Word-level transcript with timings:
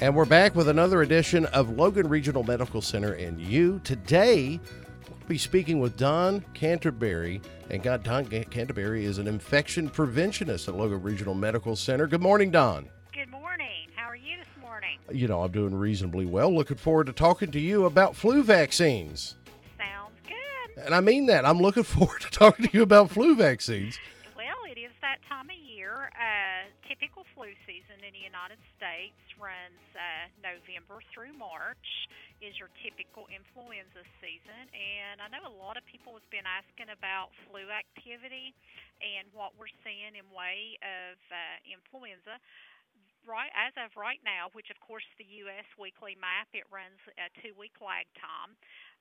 And 0.00 0.14
we're 0.14 0.24
back 0.24 0.54
with 0.56 0.68
another 0.68 1.02
edition 1.02 1.46
of 1.46 1.70
Logan 1.70 2.08
Regional 2.08 2.42
Medical 2.42 2.82
Center 2.82 3.12
and 3.12 3.40
you. 3.40 3.80
Today, 3.84 4.58
we'll 5.08 5.28
be 5.28 5.38
speaking 5.38 5.78
with 5.78 5.96
Dawn 5.96 6.44
Canterbury. 6.52 7.40
And 7.70 7.82
God, 7.82 8.02
Dawn 8.02 8.26
Canterbury 8.26 9.04
is 9.04 9.18
an 9.18 9.28
infection 9.28 9.88
preventionist 9.88 10.68
at 10.68 10.74
Logan 10.74 11.00
Regional 11.02 11.34
Medical 11.34 11.76
Center. 11.76 12.06
Good 12.06 12.22
morning, 12.22 12.50
Dawn. 12.50 12.88
Good 13.12 13.30
morning. 13.30 13.88
How 13.94 14.08
are 14.08 14.16
you 14.16 14.36
this 14.36 14.48
morning? 14.60 14.98
You 15.12 15.28
know, 15.28 15.42
I'm 15.42 15.52
doing 15.52 15.74
reasonably 15.74 16.26
well. 16.26 16.52
Looking 16.52 16.76
forward 16.76 17.06
to 17.06 17.12
talking 17.12 17.50
to 17.52 17.60
you 17.60 17.84
about 17.84 18.16
flu 18.16 18.42
vaccines. 18.42 19.36
Sounds 19.78 20.18
good. 20.26 20.84
And 20.84 20.94
I 20.94 21.00
mean 21.00 21.26
that. 21.26 21.46
I'm 21.46 21.58
looking 21.60 21.82
forward 21.84 22.20
to 22.22 22.30
talking 22.30 22.66
to 22.66 22.72
you 22.72 22.82
about 22.82 23.10
flu 23.10 23.36
vaccines. 23.36 23.98
Well, 24.36 24.56
it 24.70 24.78
is 24.78 24.90
that 25.02 25.18
time 25.28 25.48
of 25.48 25.56
year. 25.56 26.10
Uh, 26.18 26.53
typical 26.94 27.26
flu 27.34 27.50
season 27.66 27.98
in 28.06 28.14
the 28.14 28.22
United 28.22 28.62
States 28.78 29.18
runs 29.34 29.82
uh, 29.98 30.30
November 30.38 31.02
through 31.10 31.34
March 31.34 31.90
is 32.38 32.54
your 32.54 32.70
typical 32.86 33.26
influenza 33.34 34.06
season, 34.22 34.70
and 34.70 35.18
I 35.18 35.26
know 35.26 35.42
a 35.42 35.58
lot 35.58 35.74
of 35.74 35.82
people 35.90 36.14
have 36.14 36.30
been 36.30 36.46
asking 36.46 36.94
about 36.94 37.34
flu 37.50 37.66
activity 37.66 38.54
and 39.02 39.26
what 39.34 39.58
we're 39.58 39.74
seeing 39.82 40.14
in 40.14 40.22
way 40.30 40.78
of 40.86 41.18
uh, 41.34 41.58
influenza. 41.66 42.38
Right 43.26 43.50
as 43.58 43.74
of 43.74 43.90
right 43.98 44.22
now, 44.22 44.54
which 44.54 44.70
of 44.70 44.78
course 44.78 45.08
the 45.18 45.26
U.S. 45.48 45.66
weekly 45.74 46.14
map 46.14 46.46
it 46.54 46.68
runs 46.70 47.00
a 47.18 47.26
two-week 47.42 47.74
lag 47.82 48.06
time. 48.20 48.54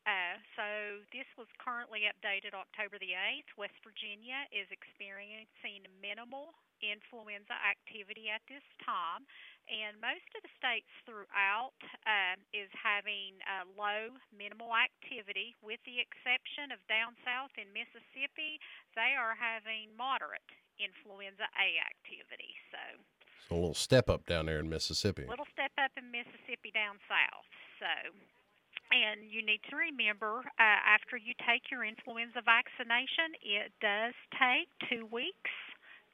Uh, 0.07 0.39
so 0.57 0.65
this 1.13 1.27
was 1.35 1.45
currently 1.59 2.07
updated 2.07 2.55
October 2.55 2.97
the 3.03 3.13
8th. 3.13 3.51
West 3.59 3.75
Virginia 3.83 4.47
is 4.49 4.65
experiencing 4.71 5.83
minimal 5.99 6.55
influenza 6.83 7.55
activity 7.55 8.27
at 8.27 8.43
this 8.51 8.65
time, 8.83 9.23
and 9.71 9.95
most 10.03 10.27
of 10.35 10.43
the 10.43 10.51
states 10.59 10.91
throughout 11.07 11.77
uh, 12.03 12.35
is 12.51 12.67
having 12.75 13.39
uh, 13.47 13.63
low, 13.79 14.11
minimal 14.35 14.75
activity, 14.75 15.55
with 15.63 15.79
the 15.87 16.03
exception 16.03 16.75
of 16.75 16.83
down 16.91 17.15
south 17.23 17.55
in 17.55 17.71
Mississippi. 17.71 18.59
They 18.91 19.15
are 19.15 19.39
having 19.39 19.95
moderate 19.95 20.43
influenza 20.75 21.47
A 21.55 21.79
activity. 21.79 22.51
So, 22.75 22.83
so 23.47 23.49
a 23.55 23.59
little 23.59 23.77
step 23.77 24.11
up 24.11 24.27
down 24.27 24.51
there 24.51 24.59
in 24.59 24.67
Mississippi. 24.67 25.23
A 25.23 25.31
little 25.31 25.49
step 25.55 25.71
up 25.79 25.95
in 25.95 26.11
Mississippi 26.11 26.75
down 26.75 26.99
south. 27.07 27.47
So. 27.79 27.91
And 28.93 29.25
you 29.25 29.41
need 29.41 29.61
to 29.71 29.75
remember 29.75 30.45
uh, 30.45 30.79
after 30.85 31.17
you 31.17 31.33
take 31.49 31.71
your 31.73 31.81
influenza 31.81 32.45
vaccination, 32.45 33.33
it 33.41 33.73
does 33.81 34.13
take 34.37 34.69
two 34.85 35.09
weeks 35.09 35.49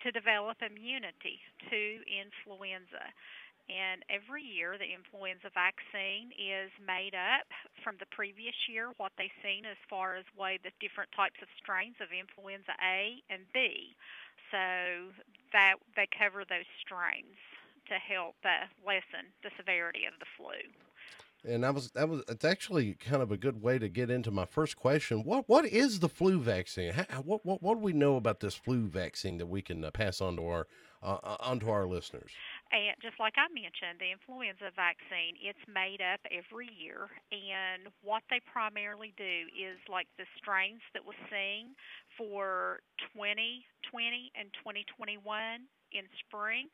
to 0.03 0.11
develop 0.11 0.57
immunity 0.61 1.39
to 1.69 1.81
influenza. 2.07 3.11
And 3.69 4.01
every 4.09 4.41
year, 4.41 4.81
the 4.81 4.89
influenza 4.89 5.53
vaccine 5.53 6.33
is 6.33 6.73
made 6.81 7.13
up 7.13 7.45
from 7.85 8.01
the 8.01 8.09
previous 8.09 8.57
year, 8.65 8.89
what 8.97 9.13
they've 9.13 9.39
seen 9.45 9.61
as 9.61 9.77
far 9.85 10.17
as 10.17 10.25
way 10.33 10.57
the 10.57 10.73
different 10.81 11.13
types 11.13 11.37
of 11.45 11.49
strains 11.61 12.01
of 12.01 12.09
influenza 12.09 12.73
A 12.81 13.21
and 13.29 13.45
B. 13.53 13.93
So 14.49 15.13
that 15.53 15.77
they 15.93 16.09
cover 16.09 16.41
those 16.41 16.65
strains 16.81 17.37
to 17.93 18.01
help 18.01 18.37
uh, 18.41 18.65
lessen 18.81 19.29
the 19.45 19.53
severity 19.53 20.09
of 20.09 20.17
the 20.17 20.29
flu. 20.33 20.57
And 21.47 21.63
that 21.63 21.73
was 21.73 21.91
that 21.91 22.09
was 22.09 22.21
it's 22.27 22.43
actually 22.43 22.95
kind 22.95 23.21
of 23.21 23.31
a 23.31 23.37
good 23.37 23.61
way 23.61 23.79
to 23.79 23.87
get 23.87 24.09
into 24.09 24.29
my 24.29 24.45
first 24.45 24.75
question. 24.75 25.23
What 25.23 25.47
what 25.47 25.65
is 25.65 25.99
the 25.99 26.09
flu 26.09 26.39
vaccine? 26.39 26.91
How, 26.91 27.21
what 27.21 27.45
what 27.45 27.63
what 27.63 27.75
do 27.75 27.79
we 27.79 27.93
know 27.93 28.17
about 28.17 28.41
this 28.41 28.55
flu 28.55 28.87
vaccine 28.87 29.37
that 29.37 29.47
we 29.47 29.61
can 29.61 29.83
uh, 29.83 29.91
pass 29.91 30.19
on 30.19 30.35
to 30.35 30.43
our 30.43 30.67
uh, 31.01 31.17
uh, 31.23 31.37
onto 31.39 31.69
our 31.69 31.87
listeners? 31.87 32.31
And 32.71 32.93
just 33.01 33.19
like 33.19 33.35
I 33.37 33.47
mentioned, 33.53 34.03
the 34.03 34.11
influenza 34.11 34.75
vaccine, 34.75 35.39
it's 35.39 35.63
made 35.65 36.03
up 36.03 36.19
every 36.27 36.67
year. 36.75 37.07
And 37.31 37.87
what 38.03 38.23
they 38.29 38.41
primarily 38.43 39.13
do 39.15 39.47
is 39.55 39.79
like 39.87 40.07
the 40.17 40.27
strains 40.35 40.83
that 40.93 41.07
we're 41.07 41.17
seeing 41.31 41.71
for 42.17 42.83
2020 43.15 43.63
and 44.35 44.51
2021 44.59 45.23
in 45.95 46.03
spring 46.27 46.67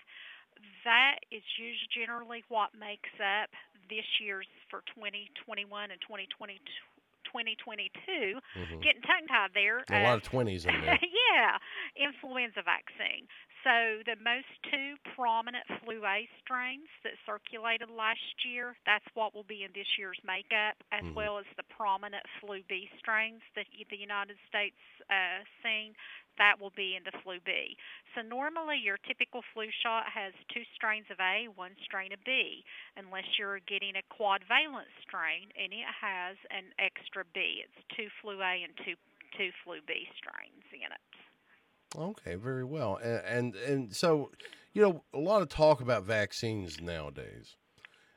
that 0.84 1.20
is 1.32 1.44
usually 1.60 1.92
generally 1.92 2.44
what 2.48 2.72
makes 2.78 3.12
up 3.20 3.50
this 3.90 4.06
year's 4.22 4.48
for 4.70 4.82
2021 4.96 5.92
and 5.92 6.02
2020. 6.02 6.60
2022, 7.26 8.40
mm-hmm. 8.40 8.80
getting 8.80 9.04
tongue 9.04 9.28
tied 9.28 9.52
there. 9.52 9.84
A 9.92 10.00
uh, 10.00 10.04
lot 10.08 10.16
of 10.16 10.24
20s 10.24 10.64
in 10.64 10.72
there. 10.86 10.96
yeah, 11.36 11.60
influenza 12.00 12.64
vaccine. 12.64 13.28
So 13.66 14.06
the 14.06 14.14
most 14.22 14.46
two 14.70 14.94
prominent 15.18 15.66
flu 15.82 16.06
A 16.06 16.30
strains 16.46 16.86
that 17.02 17.18
circulated 17.26 17.90
last 17.90 18.46
year, 18.46 18.78
that's 18.86 19.10
what 19.18 19.34
will 19.34 19.48
be 19.50 19.66
in 19.66 19.74
this 19.74 19.90
year's 19.98 20.22
makeup, 20.22 20.78
as 20.94 21.02
mm-hmm. 21.02 21.18
well 21.18 21.42
as 21.42 21.50
the 21.58 21.66
prominent 21.74 22.22
flu 22.38 22.62
B 22.70 22.86
strains 23.02 23.42
that 23.58 23.66
the 23.74 23.98
United 23.98 24.38
States 24.46 24.78
uh, 25.10 25.42
seen. 25.66 25.98
That 26.38 26.62
will 26.62 26.76
be 26.78 26.94
in 26.94 27.02
the 27.08 27.16
flu 27.24 27.42
B. 27.42 27.74
So 28.14 28.22
normally 28.22 28.78
your 28.78 29.02
typical 29.08 29.42
flu 29.56 29.72
shot 29.82 30.06
has 30.14 30.36
two 30.54 30.68
strains 30.78 31.10
of 31.10 31.18
A, 31.18 31.48
one 31.58 31.74
strain 31.82 32.14
of 32.14 32.22
B, 32.22 32.62
unless 33.00 33.26
you're 33.40 33.64
getting 33.66 33.98
a 33.98 34.06
quadvalent 34.14 34.92
strain 35.02 35.50
and 35.58 35.74
it 35.74 35.90
has 35.90 36.38
an 36.54 36.70
extra 36.78 37.26
B. 37.34 37.66
It's 37.66 37.80
two 37.98 38.14
flu 38.22 38.46
A 38.46 38.62
and 38.62 38.78
two 38.86 38.94
two 39.40 39.50
flu 39.66 39.82
B 39.90 40.06
strains 40.22 40.70
in 40.70 40.86
it. 40.92 41.25
Okay, 41.98 42.36
very 42.36 42.64
well. 42.64 42.98
And, 42.98 43.22
and 43.26 43.56
and 43.56 43.96
so, 43.96 44.32
you 44.74 44.82
know, 44.82 45.04
a 45.14 45.20
lot 45.20 45.42
of 45.42 45.50
talk 45.50 45.82
about 45.82 46.04
vaccines 46.04 46.82
nowadays, 46.82 47.56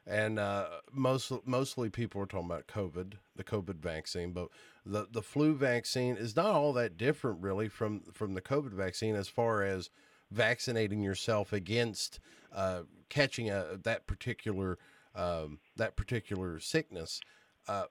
and 0.07 0.39
uh, 0.39 0.67
most 0.93 1.33
mostly 1.47 1.91
people 1.91 2.21
are 2.21 2.27
talking 2.27 2.47
about 2.47 2.67
COVID, 2.67 3.15
the 3.37 3.45
COVID 3.45 3.77
vaccine, 3.77 4.33
but 4.33 4.49
the 4.85 5.07
the 5.11 5.23
flu 5.23 5.55
vaccine 5.55 6.17
is 6.17 6.35
not 6.35 6.47
all 6.55 6.73
that 6.73 6.97
different 6.97 7.41
really 7.41 7.69
from 7.69 8.03
from 8.13 8.35
the 8.35 8.43
COVID 8.43 8.73
vaccine 8.73 9.15
as 9.15 9.29
far 9.29 9.63
as 9.63 9.91
vaccinating 10.31 11.03
yourself 11.03 11.53
against 11.53 12.21
uh, 12.53 12.83
catching 13.09 13.51
a 13.51 13.79
that 13.83 14.07
particular 14.07 14.79
um, 15.15 15.59
that 15.77 15.97
particular 15.97 16.59
sickness. 16.59 17.21
Uh, 17.67 17.85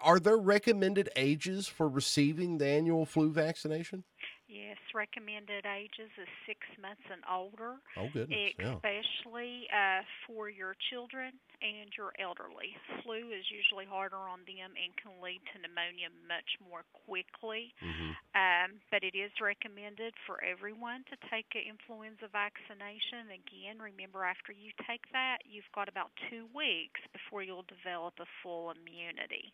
are 0.00 0.20
there 0.20 0.36
recommended 0.36 1.08
ages 1.16 1.66
for 1.66 1.88
receiving 1.88 2.58
the 2.58 2.66
annual 2.66 3.04
flu 3.04 3.32
vaccination? 3.32 4.04
Yes, 4.52 4.76
recommended 4.92 5.64
ages 5.64 6.12
is 6.20 6.28
six 6.44 6.60
months 6.76 7.00
and 7.08 7.24
older. 7.24 7.80
Oh, 7.96 8.12
goodness. 8.12 8.52
Especially 8.60 9.64
yeah. 9.72 10.04
uh, 10.04 10.28
for 10.28 10.52
your 10.52 10.76
children 10.92 11.32
and 11.64 11.88
your 11.96 12.12
elderly. 12.20 12.76
Flu 13.00 13.32
is 13.32 13.48
usually 13.48 13.88
harder 13.88 14.20
on 14.20 14.44
them 14.44 14.76
and 14.76 14.92
can 15.00 15.16
lead 15.24 15.40
to 15.48 15.56
pneumonia 15.56 16.12
much 16.28 16.60
more 16.60 16.84
quickly. 16.92 17.72
Mm-hmm. 17.80 18.12
Um, 18.36 18.76
but 18.92 19.00
it 19.00 19.16
is 19.16 19.32
recommended 19.40 20.12
for 20.28 20.36
everyone 20.44 21.08
to 21.08 21.16
take 21.32 21.48
an 21.56 21.64
influenza 21.72 22.28
vaccination. 22.28 23.32
Again, 23.32 23.80
remember 23.80 24.20
after 24.20 24.52
you 24.52 24.76
take 24.84 25.08
that, 25.16 25.48
you've 25.48 25.72
got 25.72 25.88
about 25.88 26.12
two 26.28 26.44
weeks 26.52 27.00
before 27.16 27.40
you'll 27.40 27.64
develop 27.72 28.20
a 28.20 28.28
full 28.44 28.68
immunity. 28.68 29.48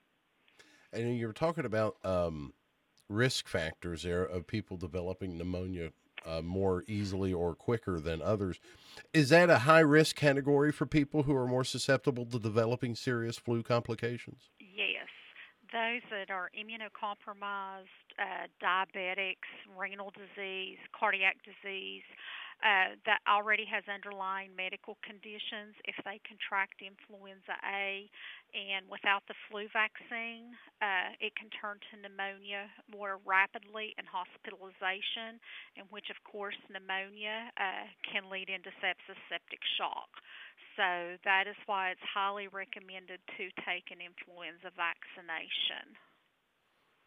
And 0.90 1.14
you're 1.14 1.36
talking 1.36 1.70
about. 1.70 2.02
Um, 2.02 2.50
risk 3.08 3.48
factors 3.48 4.02
there 4.02 4.24
of 4.24 4.46
people 4.46 4.76
developing 4.76 5.36
pneumonia 5.38 5.90
uh, 6.26 6.42
more 6.42 6.84
easily 6.86 7.32
or 7.32 7.54
quicker 7.54 8.00
than 8.00 8.20
others. 8.20 8.60
Is 9.14 9.28
that 9.30 9.50
a 9.50 9.58
high 9.60 9.80
risk 9.80 10.16
category 10.16 10.72
for 10.72 10.86
people 10.86 11.22
who 11.22 11.34
are 11.34 11.46
more 11.46 11.64
susceptible 11.64 12.26
to 12.26 12.38
developing 12.38 12.94
serious 12.94 13.38
flu 13.38 13.62
complications? 13.62 14.50
Yes. 14.60 15.06
Those 15.72 16.02
that 16.10 16.30
are 16.30 16.50
immunocompromised, 16.58 17.84
uh, 18.18 18.46
diabetics, 18.62 19.48
renal 19.76 20.10
disease, 20.10 20.78
cardiac 20.98 21.36
disease, 21.44 22.02
uh, 22.58 22.98
that 23.06 23.22
already 23.30 23.62
has 23.66 23.86
underlying 23.86 24.50
medical 24.56 24.98
conditions, 25.06 25.78
if 25.86 25.94
they 26.02 26.18
contract 26.26 26.82
influenza 26.82 27.54
A 27.62 28.10
and 28.50 28.82
without 28.90 29.22
the 29.30 29.38
flu 29.46 29.70
vaccine, 29.70 30.50
uh, 30.82 31.14
it 31.22 31.36
can 31.38 31.46
turn 31.54 31.78
to 31.78 31.94
pneumonia 32.02 32.66
more 32.90 33.22
rapidly 33.22 33.94
and 33.94 34.06
hospitalization, 34.10 35.38
in 35.78 35.86
which, 35.94 36.10
of 36.10 36.18
course, 36.26 36.58
pneumonia 36.66 37.54
uh, 37.60 37.86
can 38.02 38.26
lead 38.26 38.50
into 38.50 38.74
sepsis, 38.82 39.18
septic 39.30 39.62
shock. 39.78 40.10
So 40.74 41.18
that 41.22 41.46
is 41.46 41.58
why 41.66 41.94
it's 41.94 42.08
highly 42.10 42.50
recommended 42.50 43.22
to 43.38 43.44
take 43.62 43.90
an 43.94 44.02
influenza 44.02 44.74
vaccination. 44.74 45.94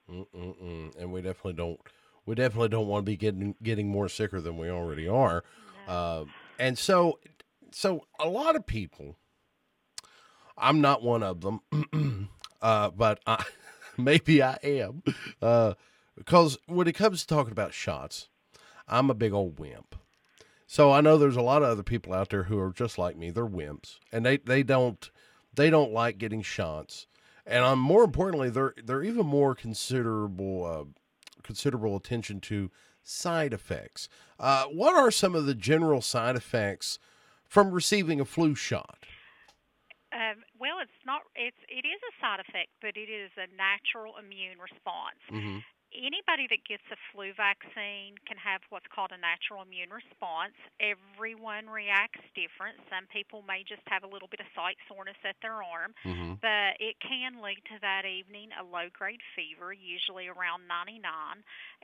Mm-mm-mm. 0.08 0.96
And 1.00 1.12
we 1.12 1.22
definitely 1.22 1.60
don't 1.60 1.80
we 2.26 2.36
definitely 2.36 2.70
don't 2.70 2.88
want 2.88 3.06
to 3.06 3.12
be 3.12 3.18
getting 3.18 3.56
getting 3.62 3.90
more 3.90 4.10
sicker 4.10 4.42
than 4.42 4.58
we 4.58 4.70
already 4.70 5.08
are. 5.08 5.44
Uh, 5.88 6.26
and 6.60 6.78
so, 6.78 7.20
so 7.72 8.06
a 8.20 8.30
lot 8.30 8.56
of 8.56 8.66
people, 8.66 9.18
I'm 10.58 10.80
not 10.82 11.02
one 11.02 11.24
of 11.24 11.42
them, 11.42 12.30
uh, 12.62 12.92
but 12.92 13.20
I, 13.26 13.44
maybe 13.98 14.44
I 14.44 14.58
am, 14.64 15.04
uh, 15.42 15.74
because 16.16 16.58
when 16.68 16.88
it 16.88 16.94
comes 16.94 17.22
to 17.22 17.28
talking 17.28 17.52
about 17.52 17.74
shots, 17.74 18.30
I'm 18.88 19.10
a 19.10 19.16
big 19.16 19.34
old 19.34 19.60
wimp. 19.60 19.96
So 20.68 20.92
I 20.92 21.02
know 21.02 21.18
there's 21.18 21.36
a 21.36 21.42
lot 21.42 21.64
of 21.64 21.70
other 21.70 21.84
people 21.84 22.14
out 22.14 22.30
there 22.30 22.44
who 22.44 22.58
are 22.60 22.72
just 22.72 22.98
like 22.98 23.18
me. 23.18 23.30
They're 23.30 23.46
wimps, 23.46 24.00
and 24.12 24.26
they 24.26 24.38
they 24.38 24.64
don't 24.64 25.10
they 25.54 25.70
don't 25.70 25.92
like 25.92 26.18
getting 26.18 26.42
shots. 26.42 27.08
And 27.46 27.64
um, 27.64 27.80
more 27.80 28.04
importantly, 28.04 28.50
they're 28.50 28.74
they're 28.82 29.04
even 29.04 29.26
more 29.26 29.56
considerable 29.56 30.66
uh, 30.66 31.01
considerable 31.44 31.96
attention 31.96 32.40
to 32.42 32.72
side 33.04 33.54
effects. 33.54 34.10
Uh, 34.40 34.66
what 34.66 34.96
are 34.96 35.12
some 35.12 35.36
of 35.36 35.46
the 35.46 35.56
general 35.56 36.02
side 36.02 36.36
effects 36.36 37.00
from 37.48 37.72
receiving 37.72 38.20
a 38.20 38.26
flu 38.26 38.56
shot? 38.56 39.06
Um, 40.14 40.44
well, 40.60 40.80
it's 40.82 40.92
not. 41.06 41.22
It's 41.36 41.58
it 41.70 41.88
is 41.88 42.00
a 42.04 42.14
side 42.20 42.40
effect, 42.40 42.70
but 42.82 42.96
it 42.96 43.10
is 43.10 43.32
a 43.38 43.48
natural 43.56 44.16
immune 44.20 44.60
response. 44.60 45.20
Mm-hmm. 45.32 45.60
Anybody 45.92 46.48
that 46.48 46.64
gets 46.64 46.88
a 46.88 46.96
flu 47.12 47.36
vaccine 47.36 48.16
can 48.24 48.40
have 48.40 48.64
what's 48.72 48.88
called 48.88 49.12
a 49.12 49.20
natural 49.20 49.60
immune 49.60 49.92
response. 49.92 50.56
Everyone 50.80 51.68
reacts 51.68 52.24
different. 52.32 52.80
Some 52.88 53.12
people 53.12 53.44
may 53.44 53.68
just 53.68 53.84
have 53.92 54.08
a 54.08 54.10
little 54.10 54.32
bit 54.32 54.40
of 54.40 54.48
site 54.56 54.80
soreness 54.88 55.20
at 55.28 55.36
their 55.44 55.60
arm, 55.60 55.92
Mm-hmm. 56.08 56.40
but 56.40 56.80
it 56.80 56.96
can 57.04 57.44
lead 57.44 57.60
to 57.68 57.78
that 57.84 58.08
evening 58.08 58.56
a 58.56 58.64
low 58.64 58.88
grade 58.96 59.20
fever, 59.36 59.76
usually 59.76 60.32
around 60.32 60.64
99, 60.72 61.04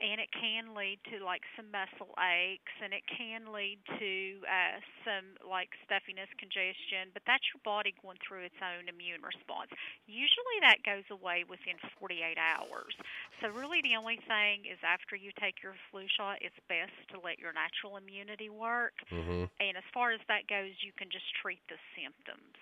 and 0.00 0.16
it 0.18 0.32
can 0.32 0.72
lead 0.72 0.98
to 1.12 1.20
like 1.20 1.44
some 1.52 1.68
muscle 1.68 2.16
aches, 2.16 2.72
and 2.80 2.96
it 2.96 3.04
can 3.04 3.52
lead 3.52 3.76
to 4.00 4.40
uh, 4.48 4.80
some 5.04 5.36
like 5.44 5.76
stuffiness, 5.84 6.32
congestion, 6.40 7.12
but 7.12 7.20
that's 7.28 7.44
your 7.52 7.60
body 7.60 7.92
going 8.00 8.16
through 8.24 8.48
its 8.48 8.56
own 8.64 8.88
immune 8.88 9.20
response. 9.20 9.68
Usually 10.08 10.58
that 10.64 10.80
goes 10.82 11.04
away 11.12 11.44
within 11.44 11.76
48 12.00 12.40
hours. 12.40 12.96
So, 13.44 13.52
really, 13.52 13.84
the 13.84 13.97
only 13.98 14.22
thing 14.30 14.62
is 14.70 14.78
after 14.86 15.18
you 15.18 15.34
take 15.42 15.58
your 15.58 15.74
flu 15.90 16.06
shot, 16.14 16.38
it's 16.38 16.56
best 16.70 16.94
to 17.10 17.18
let 17.18 17.42
your 17.42 17.50
natural 17.50 17.98
immunity 17.98 18.46
work. 18.46 18.94
Mm-hmm. 19.10 19.50
And 19.58 19.74
as 19.74 19.86
far 19.90 20.14
as 20.14 20.22
that 20.30 20.46
goes, 20.46 20.70
you 20.86 20.94
can 20.94 21.10
just 21.10 21.26
treat 21.42 21.58
the 21.66 21.76
symptoms. 21.98 22.54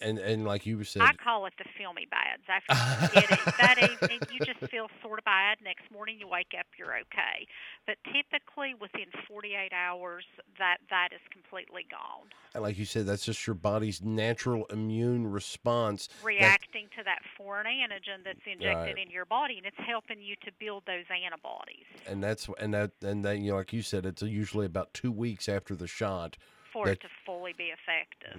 And 0.00 0.18
and 0.18 0.44
like 0.44 0.66
you 0.66 0.84
said, 0.84 1.02
I 1.02 1.12
call 1.14 1.46
it 1.46 1.54
the 1.56 1.64
filmy 1.78 2.06
bads. 2.10 2.42
After 2.48 2.74
you 3.16 3.20
get 3.22 3.30
it 3.32 3.44
that 3.58 3.78
evening, 3.78 4.20
you 4.30 4.38
just 4.44 4.60
feel 4.70 4.88
sort 5.02 5.18
of 5.18 5.24
bad. 5.24 5.58
Next 5.64 5.90
morning, 5.90 6.18
you 6.20 6.28
wake 6.28 6.52
up, 6.58 6.66
you're 6.78 6.92
okay. 6.98 7.46
But 7.86 7.96
typically, 8.12 8.74
within 8.78 9.06
48 9.26 9.72
hours, 9.72 10.24
that 10.58 10.78
that 10.90 11.08
is 11.14 11.20
completely 11.32 11.86
gone. 11.90 12.28
and 12.54 12.62
like 12.62 12.76
you 12.76 12.84
said, 12.84 13.06
that's 13.06 13.24
just 13.24 13.46
your 13.46 13.54
body's 13.54 14.02
natural 14.02 14.66
immune 14.70 15.26
response. 15.26 16.08
that- 16.08 16.24
Reacting 16.24 16.88
to 16.98 17.02
that 17.04 17.20
foreign 17.38 17.66
antigen 17.66 18.22
that's 18.24 18.40
injected 18.44 18.96
Right. 18.96 18.98
in 18.98 19.10
your 19.10 19.24
body, 19.24 19.56
and 19.56 19.64
it's 19.66 19.76
helping 19.86 20.20
you 20.20 20.36
to 20.44 20.50
build 20.60 20.82
those 20.86 21.04
antibodies 21.10 21.86
and 22.06 22.22
that's 22.22 22.48
and 22.60 22.74
that 22.74 22.90
and 23.02 23.24
then 23.24 23.42
you 23.42 23.52
know, 23.52 23.56
like 23.56 23.72
you 23.72 23.80
said, 23.82 24.04
it's 24.04 24.20
usually 24.22 24.66
about 24.66 24.92
two 24.92 25.10
weeks 25.10 25.48
after 25.48 25.74
the 25.74 25.86
shot. 25.86 26.36
For 26.76 26.86
That- 26.86 26.92
it 26.92 27.00
to 27.00 27.08
fully 27.24 27.54
be 27.54 27.72
effective. 27.72 28.36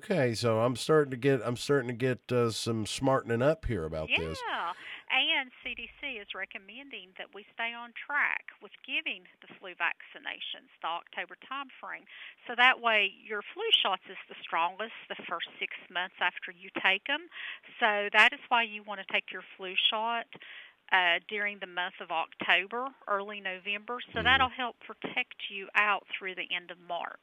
Okay, 0.00 0.32
so 0.32 0.60
I'm 0.60 0.76
starting 0.76 1.10
to 1.10 1.16
get 1.16 1.42
I'm 1.44 1.56
starting 1.56 1.88
to 1.88 1.94
get 1.94 2.32
uh, 2.32 2.50
some 2.50 2.86
smartening 2.86 3.42
up 3.42 3.66
here 3.66 3.84
about 3.84 4.08
Yeah, 4.08 4.20
this. 4.20 4.40
Yeah, 4.48 4.72
and 5.12 5.52
CDC 5.62 6.16
is 6.16 6.28
recommending 6.34 7.12
that 7.18 7.34
we 7.34 7.44
stay 7.52 7.74
on 7.74 7.92
track 7.92 8.46
with 8.62 8.72
giving 8.86 9.28
the 9.44 9.52
flu 9.60 9.74
vaccinations 9.76 10.72
the 10.80 10.88
October 10.88 11.36
time 11.46 11.68
frame. 11.78 12.04
So 12.48 12.54
that 12.56 12.80
way 12.80 13.12
your 13.12 13.42
flu 13.42 13.64
shots 13.82 14.02
is 14.08 14.16
the 14.28 14.36
strongest 14.40 14.96
the 15.08 15.20
first 15.28 15.48
6 15.60 15.76
months 15.92 16.16
after 16.20 16.50
you 16.50 16.70
take 16.82 17.04
them. 17.04 17.28
So 17.78 18.08
that 18.16 18.32
is 18.32 18.40
why 18.48 18.62
you 18.62 18.82
want 18.82 19.00
to 19.04 19.12
take 19.12 19.30
your 19.30 19.44
flu 19.56 19.74
shot 19.76 20.26
uh, 20.92 21.18
during 21.28 21.58
the 21.58 21.66
month 21.66 21.94
of 22.00 22.10
October, 22.10 22.86
early 23.08 23.40
November, 23.40 23.98
so 24.12 24.20
Mhm. 24.20 24.24
that'll 24.24 24.48
help 24.48 24.76
protect 24.80 25.34
you 25.50 25.68
out 25.74 26.06
through 26.16 26.34
the 26.36 26.46
end 26.54 26.70
of 26.70 26.78
March 26.88 27.18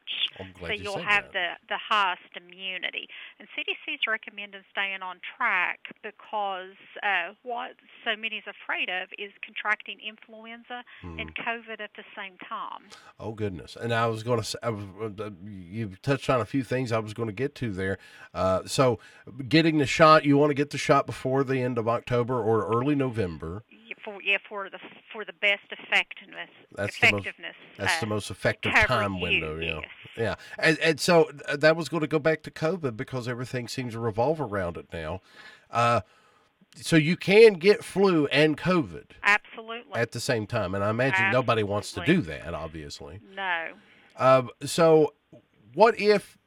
so 0.59 0.71
you 0.73 0.83
you'll 0.83 0.97
have 0.99 1.31
that. 1.31 1.59
the 1.61 1.75
the 1.75 1.77
highest 1.89 2.35
immunity. 2.35 3.07
And 3.39 3.47
CDC's 3.55 4.05
recommending 4.07 4.61
staying 4.71 5.01
on 5.01 5.19
track 5.37 5.79
because 6.01 6.75
uh, 7.01 7.33
what 7.43 7.71
so 8.03 8.15
many 8.17 8.37
is 8.37 8.43
afraid 8.47 8.89
of 8.89 9.09
is 9.17 9.31
contracting 9.45 9.99
influenza 10.01 10.83
Hmm. 11.01 11.19
and 11.19 11.35
COVID 11.35 11.79
at 11.79 11.91
the 11.95 12.03
same 12.15 12.37
time. 12.39 12.83
Oh 13.19 13.31
goodness! 13.31 13.75
And 13.75 13.93
I 13.93 14.07
was 14.07 14.23
going 14.23 14.39
to 14.39 14.43
say, 14.45 14.57
was, 14.63 15.19
uh, 15.19 15.29
you've 15.45 16.01
touched 16.01 16.29
on 16.29 16.41
a 16.41 16.45
few 16.45 16.63
things 16.63 16.91
I 16.91 16.99
was 16.99 17.13
going 17.13 17.27
to 17.27 17.33
get 17.33 17.55
to 17.55 17.71
there. 17.71 17.97
Uh, 18.33 18.63
so, 18.65 18.99
getting 19.47 19.77
the 19.77 19.85
shot, 19.85 20.25
you 20.25 20.37
want 20.37 20.49
to 20.49 20.55
get 20.55 20.71
the 20.71 20.77
shot 20.77 21.05
before 21.05 21.43
the 21.43 21.61
end 21.61 21.77
of 21.77 21.87
October 21.87 22.41
or 22.41 22.65
early 22.67 22.95
November. 22.95 23.52
For 24.03 24.21
yeah, 24.21 24.37
for 24.49 24.69
the 24.69 24.79
for 25.11 25.23
the 25.23 25.33
best 25.33 25.63
effectiveness, 25.71 26.49
That's 26.75 26.99
the 26.99 27.11
most- 27.11 27.21
effectiveness. 27.21 27.55
That's 27.77 27.97
uh, 27.97 27.99
the 28.01 28.05
most 28.07 28.29
effective 28.31 28.73
time 28.73 29.15
you, 29.15 29.21
window. 29.21 29.59
Yeah, 29.59 29.79
yes. 29.79 29.89
yeah. 30.17 30.35
And, 30.59 30.77
and 30.79 30.99
so 30.99 31.31
uh, 31.47 31.55
that 31.57 31.75
was 31.75 31.87
going 31.89 32.01
to 32.01 32.07
go 32.07 32.19
back 32.19 32.43
to 32.43 32.51
COVID 32.51 32.97
because 32.97 33.27
everything 33.27 33.67
seems 33.67 33.93
to 33.93 33.99
revolve 33.99 34.41
around 34.41 34.77
it 34.77 34.87
now. 34.91 35.21
Uh, 35.71 36.01
so 36.75 36.95
you 36.95 37.15
can 37.15 37.53
get 37.53 37.83
flu 37.83 38.25
and 38.27 38.57
COVID 38.57 39.11
Absolutely. 39.23 39.93
at 39.93 40.11
the 40.11 40.19
same 40.19 40.47
time, 40.47 40.73
and 40.75 40.83
I 40.83 40.89
imagine 40.89 41.31
nobody 41.31 41.63
wants 41.63 41.91
to 41.93 42.03
do 42.03 42.21
that. 42.21 42.53
Obviously. 42.53 43.19
no. 43.35 43.67
Um, 44.17 44.49
so, 44.63 45.13
what 45.73 45.99
if? 45.99 46.37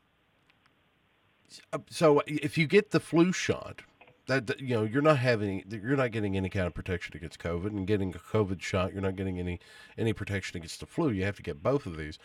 uh, 1.73 1.79
So, 1.91 2.23
if 2.27 2.57
you 2.57 2.67
get 2.67 2.91
the 2.91 3.01
flu 3.01 3.33
shot, 3.33 3.83
that 4.27 4.47
that, 4.47 4.61
you 4.61 4.75
know 4.77 4.85
you're 4.85 5.03
not 5.03 5.19
having, 5.19 5.65
you're 5.69 5.97
not 5.97 6.13
getting 6.13 6.37
any 6.37 6.49
kind 6.49 6.67
of 6.67 6.75
protection 6.75 7.17
against 7.17 7.39
COVID, 7.39 7.67
and 7.67 7.87
getting 7.87 8.15
a 8.15 8.19
COVID 8.19 8.61
shot, 8.61 8.93
you're 8.93 9.03
not 9.03 9.17
getting 9.17 9.39
any 9.39 9.61
any 9.97 10.13
protection 10.13 10.57
against 10.57 10.81
the 10.81 10.87
flu. 10.87 11.11
You 11.11 11.25
have 11.25 11.37
to 11.37 11.43
get 11.43 11.63
both 11.63 11.87
of 11.87 11.97
these. 11.97 12.19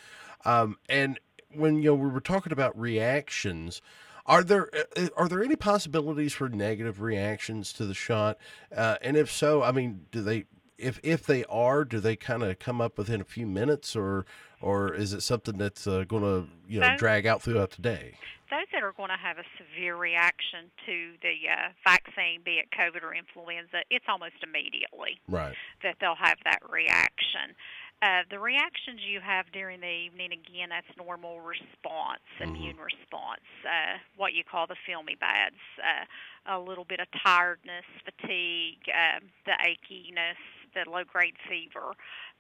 Um, 0.46 0.78
and 0.90 1.20
when 1.54 1.78
you 1.78 1.92
know 1.92 1.96
we 1.96 2.10
were 2.10 2.22
talking 2.22 2.54
about 2.54 2.78
reactions. 2.80 3.82
Are 4.28 4.44
there 4.44 4.70
uh, 4.96 5.08
are 5.18 5.28
there 5.28 5.44
any 5.44 5.56
possibilities 5.56 6.32
for 6.32 6.48
negative 6.48 7.02
reactions 7.02 7.74
to 7.74 7.86
the 7.86 7.96
shot? 7.96 8.38
Uh, 8.74 8.96
and 9.02 9.18
if 9.18 9.32
so, 9.32 9.64
I 9.64 9.72
mean, 9.72 10.06
do 10.12 10.22
they 10.22 10.46
if 10.82 11.00
if 11.04 11.26
they 11.26 11.46
are, 11.46 11.86
do 11.86 12.00
they 12.00 12.16
kind 12.16 12.44
of 12.44 12.60
come 12.60 12.82
up 12.82 12.98
within 12.98 13.22
a 13.22 13.26
few 13.26 13.48
minutes, 13.48 13.96
or 13.96 14.26
or 14.60 14.94
is 14.94 15.14
it 15.14 15.22
something 15.22 15.58
that's 15.58 15.88
uh, 15.88 16.04
going 16.08 16.24
to 16.24 16.48
you 16.68 16.80
know 16.80 16.96
drag 16.98 17.26
out 17.26 17.42
throughout 17.42 17.72
the 17.72 17.82
day? 17.82 18.16
Those 18.52 18.68
that 18.74 18.84
are 18.84 18.92
going 18.92 19.10
to 19.10 19.18
have 19.18 19.40
a 19.40 19.48
severe 19.58 19.96
reaction 19.96 20.70
to 20.86 21.16
the 21.24 21.48
uh, 21.48 21.72
vaccine, 21.88 22.44
be 22.44 22.60
it 22.60 22.68
COVID 22.76 23.02
or 23.02 23.16
influenza, 23.16 23.82
it's 23.90 24.06
almost 24.08 24.44
immediately 24.44 25.18
Right. 25.28 25.56
that 25.82 25.96
they'll 26.00 26.20
have 26.20 26.38
that 26.44 26.60
reaction. 26.70 27.56
Uh, 28.02 28.24
the 28.30 28.40
reactions 28.40 29.00
you 29.06 29.22
have 29.22 29.46
during 29.54 29.80
the 29.80 29.88
evening, 29.88 30.34
again, 30.34 30.70
that's 30.70 30.90
normal 30.98 31.40
response, 31.40 32.26
Mhm. 32.40 32.50
immune 32.50 32.78
response, 32.78 33.46
uh, 33.64 34.00
what 34.18 34.34
you 34.34 34.44
call 34.44 34.66
the 34.68 34.76
filmy 34.76 35.16
bads, 35.16 35.62
uh, 35.82 36.06
a 36.48 36.60
little 36.60 36.84
bit 36.84 37.00
of 37.00 37.08
tiredness, 37.12 37.86
fatigue, 38.04 38.90
um, 38.90 39.30
the 39.46 39.54
achiness, 39.62 40.38
the 40.74 40.90
low 40.90 41.04
grade 41.04 41.36
fever. 41.48 41.94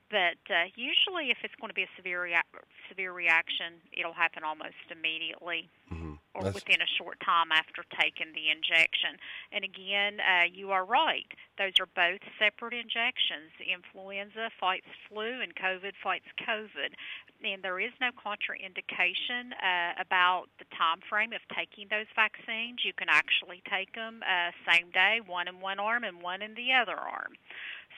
But 0.09 0.43
uh, 0.51 0.67
usually, 0.75 1.31
if 1.31 1.37
it's 1.43 1.55
going 1.55 1.69
to 1.69 1.73
be 1.73 1.83
a 1.83 1.93
severe 1.95 2.23
rea- 2.23 2.51
severe 2.89 3.13
reaction, 3.13 3.79
it'll 3.95 4.13
happen 4.13 4.43
almost 4.43 4.91
immediately 4.91 5.69
hmm 5.87 6.11
or 6.33 6.43
That's, 6.43 6.55
within 6.55 6.81
a 6.81 6.87
short 6.97 7.19
time 7.19 7.51
after 7.51 7.83
taking 7.99 8.31
the 8.31 8.47
injection. 8.47 9.19
And 9.51 9.63
again, 9.63 10.19
uh, 10.23 10.47
you 10.47 10.71
are 10.71 10.85
right. 10.85 11.27
Those 11.57 11.75
are 11.79 11.91
both 11.91 12.23
separate 12.39 12.73
injections. 12.73 13.51
Influenza 13.59 14.49
fights 14.59 14.87
flu, 15.09 15.41
and 15.41 15.51
COVID 15.55 15.91
fights 16.01 16.27
COVID. 16.47 16.95
And 17.43 17.63
there 17.63 17.79
is 17.79 17.91
no 17.99 18.11
contraindication 18.15 19.51
uh, 19.59 19.99
about 19.99 20.45
the 20.59 20.65
time 20.77 20.99
frame 21.09 21.33
of 21.33 21.41
taking 21.51 21.87
those 21.89 22.07
vaccines. 22.15 22.85
You 22.85 22.93
can 22.93 23.09
actually 23.09 23.61
take 23.67 23.93
them 23.93 24.21
uh, 24.23 24.51
same 24.69 24.91
day, 24.91 25.19
one 25.25 25.47
in 25.47 25.59
one 25.59 25.79
arm 25.79 26.03
and 26.03 26.21
one 26.21 26.41
in 26.41 26.53
the 26.53 26.71
other 26.71 26.95
arm. 26.95 27.33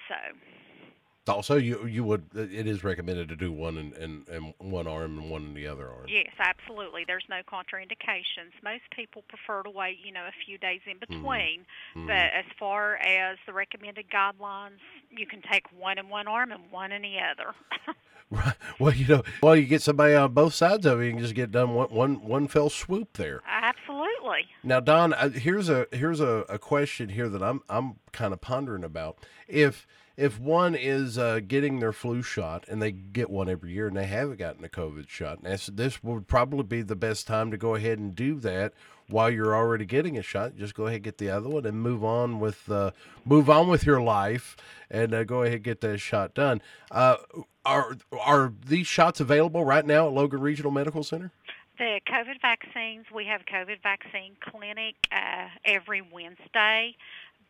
So. 0.07 1.31
also, 1.31 1.55
you 1.55 1.85
you 1.87 2.03
would 2.03 2.25
it 2.35 2.67
is 2.67 2.83
recommended 2.83 3.29
to 3.29 3.35
do 3.35 3.51
one 3.51 3.77
in, 3.77 3.93
in, 3.93 4.25
in 4.29 4.53
one 4.71 4.87
arm 4.87 5.17
and 5.19 5.29
one 5.29 5.43
in 5.45 5.53
the 5.53 5.67
other 5.67 5.87
arm. 5.89 6.05
Yes, 6.07 6.33
absolutely. 6.39 7.03
There's 7.07 7.23
no 7.29 7.41
contraindications. 7.49 8.51
Most 8.63 8.83
people 8.95 9.23
prefer 9.29 9.63
to 9.63 9.69
wait, 9.69 9.97
you 10.03 10.11
know, 10.11 10.25
a 10.27 10.33
few 10.45 10.57
days 10.57 10.81
in 10.89 10.97
between. 10.99 11.65
Mhm. 11.95 12.07
But 12.07 12.33
as 12.33 12.45
far 12.59 12.97
as 12.97 13.37
the 13.45 13.53
recommended 13.53 14.09
guidelines, 14.09 14.79
you 15.09 15.25
can 15.25 15.41
take 15.49 15.65
one 15.77 15.97
in 15.97 16.09
one 16.09 16.27
arm 16.27 16.51
and 16.51 16.69
one 16.71 16.91
in 16.91 17.01
the 17.03 17.17
other. 17.19 17.53
Right. 18.31 18.55
Well, 18.79 18.93
you 18.95 19.05
know, 19.07 19.23
well, 19.43 19.55
you 19.55 19.65
get 19.67 19.83
somebody 19.83 20.15
on 20.15 20.33
both 20.33 20.55
sides 20.55 20.87
of 20.87 20.99
it, 20.99 21.05
you 21.05 21.11
can 21.11 21.19
just 21.19 21.35
get 21.35 21.51
done 21.51 21.75
one 21.75 21.89
one 21.89 22.23
one 22.25 22.47
fell 22.47 22.69
swoop 22.71 23.13
there. 23.13 23.41
absolutely. 23.47 23.92
Now, 24.63 24.79
Dawn, 24.79 25.13
uh, 25.13 25.29
here's 25.29 25.69
a 25.69 25.87
here's 25.91 26.19
a, 26.19 26.45
a 26.49 26.57
question 26.57 27.09
here 27.09 27.29
that 27.29 27.43
I'm 27.43 27.61
I'm 27.69 27.95
kind 28.11 28.33
of 28.33 28.41
pondering 28.41 28.83
about. 28.83 29.17
If 29.47 29.85
if 30.15 30.39
one 30.39 30.75
is 30.75 31.17
uh, 31.17 31.39
getting 31.45 31.79
their 31.79 31.91
flu 31.91 32.21
shot 32.21 32.65
and 32.67 32.81
they 32.81 32.91
get 32.91 33.29
one 33.29 33.49
every 33.49 33.73
year 33.73 33.87
and 33.87 33.97
they 33.97 34.05
haven't 34.05 34.37
gotten 34.37 34.63
a 34.63 34.69
COVID 34.69 35.09
shot, 35.09 35.39
and 35.39 35.51
this, 35.51 35.67
this 35.67 36.03
would 36.03 36.27
probably 36.27 36.63
be 36.63 36.81
the 36.83 36.95
best 36.95 37.25
time 37.25 37.49
to 37.51 37.57
go 37.57 37.75
ahead 37.75 37.97
and 37.97 38.15
do 38.15 38.39
that 38.39 38.73
while 39.09 39.29
you're 39.29 39.55
already 39.55 39.85
getting 39.85 40.17
a 40.17 40.21
shot. 40.21 40.55
Just 40.55 40.75
go 40.75 40.83
ahead 40.83 40.97
and 40.97 41.03
get 41.03 41.17
the 41.17 41.29
other 41.29 41.49
one 41.49 41.65
and 41.65 41.81
move 41.81 42.03
on 42.03 42.39
with 42.39 42.69
uh, 42.69 42.91
move 43.25 43.49
on 43.49 43.67
with 43.67 43.85
your 43.85 44.01
life 44.01 44.55
and 44.89 45.13
uh, 45.13 45.23
go 45.23 45.41
ahead 45.41 45.55
and 45.55 45.63
get 45.63 45.81
that 45.81 45.97
shot 45.97 46.33
done. 46.35 46.61
Uh, 46.91 47.17
are 47.65 47.97
are 48.19 48.53
these 48.65 48.87
shots 48.87 49.19
available 49.19 49.65
right 49.65 49.85
now 49.85 50.07
at 50.07 50.13
Logan 50.13 50.41
Regional 50.41 50.71
Medical 50.71 51.03
Center? 51.03 51.31
The 51.77 51.99
COVID 52.07 52.39
vaccines, 52.41 53.05
we 53.13 53.25
have 53.25 53.41
COVID 53.45 53.81
vaccine 53.81 54.35
clinic 54.41 54.95
uh, 55.11 55.47
every 55.65 56.01
Wednesday. 56.01 56.95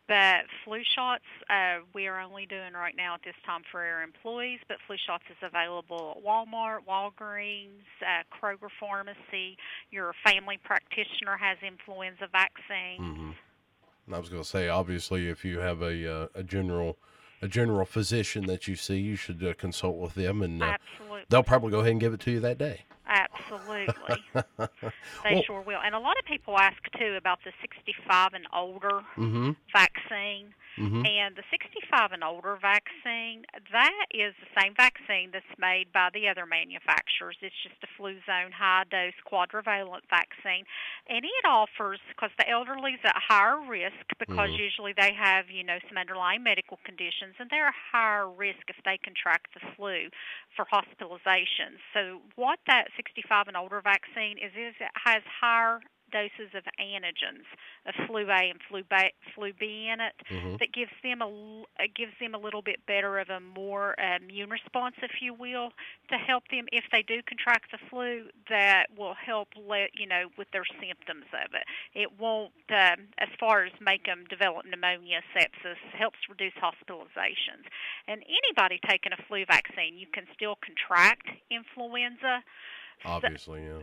But 0.06 0.44
flu 0.64 0.82
shots, 0.94 1.24
uh, 1.48 1.78
we 1.94 2.06
are 2.08 2.20
only 2.20 2.44
doing 2.44 2.74
right 2.74 2.94
now 2.94 3.14
at 3.14 3.20
this 3.24 3.34
time 3.46 3.62
for 3.70 3.80
our 3.80 4.02
employees. 4.02 4.60
But 4.68 4.76
flu 4.86 4.96
shots 5.06 5.24
is 5.30 5.36
available 5.42 6.16
at 6.16 6.24
Walmart, 6.24 6.80
Walgreens, 6.86 7.84
uh, 8.02 8.22
Kroger 8.30 8.68
Pharmacy. 8.78 9.56
Your 9.90 10.14
family 10.22 10.58
practitioner 10.62 11.38
has 11.38 11.56
influenza 11.66 12.28
vaccines. 12.30 13.00
Mm-hmm. 13.00 14.14
I 14.14 14.18
was 14.18 14.28
going 14.28 14.42
to 14.42 14.48
say, 14.48 14.68
obviously, 14.68 15.28
if 15.28 15.44
you 15.44 15.60
have 15.60 15.80
a 15.80 16.24
uh, 16.24 16.26
a 16.34 16.42
general 16.42 16.98
a 17.40 17.48
general 17.48 17.86
physician 17.86 18.46
that 18.46 18.68
you 18.68 18.76
see, 18.76 18.98
you 18.98 19.16
should 19.16 19.42
uh, 19.42 19.54
consult 19.54 19.96
with 19.96 20.14
them, 20.14 20.42
and 20.42 20.62
uh, 20.62 20.76
they'll 21.30 21.42
probably 21.42 21.70
go 21.70 21.80
ahead 21.80 21.92
and 21.92 22.00
give 22.00 22.12
it 22.12 22.20
to 22.20 22.30
you 22.30 22.40
that 22.40 22.58
day. 22.58 22.82
Absolutely. 23.88 24.24
they 25.24 25.34
Well- 25.34 25.42
sure 25.46 25.60
will. 25.62 25.80
And 25.84 25.94
a 25.94 25.98
lot 25.98 26.18
of 26.18 26.24
people 26.24 26.58
ask 26.58 26.76
too 26.98 27.14
about 27.16 27.38
the 27.44 27.52
65 27.60 28.34
and 28.34 28.46
older 28.54 29.00
Mm-hmm. 29.16 29.50
vaccine. 29.72 30.54
Mm-hmm. 30.78 31.06
And 31.06 31.36
the 31.36 31.46
65 31.50 32.12
and 32.12 32.24
older 32.24 32.58
vaccine, 32.60 33.44
that 33.70 34.06
is 34.10 34.34
the 34.42 34.60
same 34.60 34.74
vaccine 34.74 35.30
that's 35.32 35.46
made 35.58 35.92
by 35.92 36.10
the 36.12 36.28
other 36.28 36.46
manufacturers. 36.46 37.36
It's 37.42 37.54
just 37.62 37.78
a 37.82 37.90
Fluzone 37.94 38.52
high 38.52 38.84
dose 38.90 39.14
quadrivalent 39.22 40.08
vaccine. 40.10 40.64
And 41.08 41.24
it 41.24 41.44
offers, 41.46 42.00
because 42.08 42.30
the 42.38 42.48
elderly's 42.48 42.98
at 43.04 43.14
higher 43.16 43.60
risk, 43.60 44.06
because 44.18 44.50
Mhm. 44.50 44.58
usually 44.58 44.92
they 44.92 45.12
have, 45.12 45.50
you 45.50 45.62
know, 45.62 45.78
some 45.88 45.98
underlying 45.98 46.42
medical 46.42 46.78
conditions, 46.84 47.36
and 47.38 47.48
they're 47.50 47.68
a 47.68 47.80
higher 47.92 48.28
risk 48.28 48.68
if 48.68 48.76
they 48.84 48.98
contract 48.98 49.54
the 49.54 49.60
flu 49.76 50.10
for 50.56 50.64
hospitalizations. 50.66 51.78
So, 51.92 52.22
what 52.34 52.58
that 52.66 52.88
65 52.96 53.48
and 53.48 53.56
older 53.56 53.80
vaccine 53.80 54.38
is, 54.38 54.52
is 54.56 54.74
it 54.80 54.90
has 55.04 55.22
higher 55.40 55.80
doses 56.14 56.54
of 56.54 56.62
antigens 56.78 57.42
of 57.90 57.94
flu 58.06 58.30
A 58.30 58.46
and 58.54 58.60
flu 58.70 58.82
B, 58.86 58.94
flu 59.34 59.50
B 59.58 59.90
in 59.92 59.98
it 60.00 60.14
Mm-hmm. 60.30 60.56
that 60.62 60.72
gives 60.72 60.94
them 61.02 61.20
a 61.20 61.28
gives 61.94 62.14
them 62.20 62.34
a 62.34 62.38
little 62.38 62.62
bit 62.62 62.78
better 62.86 63.18
of 63.18 63.28
a 63.28 63.40
more 63.40 63.94
immune 63.98 64.48
response, 64.48 64.94
if 65.02 65.20
you 65.20 65.34
will, 65.34 65.70
to 66.08 66.16
help 66.16 66.44
them 66.50 66.66
if 66.72 66.84
they 66.92 67.02
do 67.02 67.20
contract 67.26 67.72
the 67.72 67.78
flu. 67.90 68.30
That 68.48 68.86
will 68.96 69.14
help 69.14 69.48
let 69.58 69.90
you 69.98 70.06
know 70.06 70.30
with 70.38 70.48
their 70.52 70.64
symptoms 70.80 71.26
of 71.34 71.50
it. 71.52 71.66
It 71.98 72.18
won't, 72.18 72.52
um, 72.70 73.08
as 73.18 73.28
far 73.40 73.64
as 73.64 73.72
make 73.80 74.06
them 74.06 74.24
develop 74.30 74.64
pneumonia, 74.66 75.20
sepsis, 75.34 75.80
helps 75.92 76.18
reduce 76.28 76.54
hospitalizations. 76.54 77.66
And 78.06 78.22
anybody 78.28 78.78
taking 78.88 79.12
a 79.12 79.22
flu 79.28 79.44
vaccine, 79.46 79.98
you 79.98 80.06
can 80.12 80.24
still 80.34 80.56
contract 80.62 81.26
influenza. 81.50 82.42
So- 83.02 83.08
Obviously, 83.10 83.64
yeah. 83.64 83.82